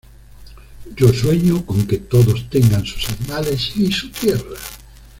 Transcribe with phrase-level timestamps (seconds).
[0.97, 4.57] Yo sueño con que todos tengan sus animales y su tierra".